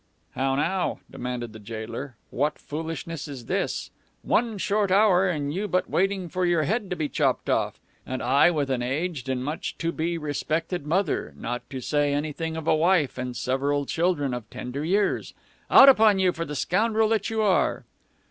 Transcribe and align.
"How 0.31 0.55
now?" 0.55 0.99
demanded 1.11 1.53
the 1.53 1.59
jailer. 1.59 2.15
"What 2.31 2.57
foolishness 2.57 3.27
is 3.27 3.45
this? 3.45 3.91
One 4.23 4.57
short 4.57 4.89
hour, 4.89 5.29
and 5.29 5.53
you 5.53 5.67
but 5.67 5.91
waiting 5.91 6.27
for 6.27 6.43
your 6.43 6.63
head 6.63 6.89
to 6.89 6.95
be 6.95 7.07
chopped 7.07 7.51
off! 7.51 7.79
And 8.03 8.23
I, 8.23 8.49
with 8.49 8.71
an 8.71 8.81
aged 8.81 9.29
and 9.29 9.45
much 9.45 9.77
to 9.77 9.91
be 9.91 10.17
respected 10.17 10.87
mother, 10.87 11.35
not 11.37 11.69
to 11.69 11.81
say 11.81 12.15
anything 12.15 12.57
of 12.57 12.67
a 12.67 12.73
wife 12.75 13.19
and 13.19 13.37
several 13.37 13.85
children 13.85 14.33
of 14.33 14.49
tender 14.49 14.83
years! 14.83 15.35
Out 15.69 15.87
upon 15.87 16.17
you 16.17 16.31
for 16.31 16.45
the 16.45 16.55
scoundrel 16.55 17.07
that 17.09 17.29
you 17.29 17.43
are!" 17.43 17.85